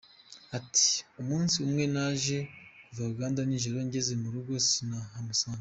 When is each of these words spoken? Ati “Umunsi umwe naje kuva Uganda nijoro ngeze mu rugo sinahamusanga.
Ati 0.57 0.89
“Umunsi 1.21 1.55
umwe 1.65 1.83
naje 1.93 2.37
kuva 2.87 3.03
Uganda 3.13 3.39
nijoro 3.43 3.77
ngeze 3.87 4.13
mu 4.21 4.27
rugo 4.33 4.53
sinahamusanga. 4.67 5.49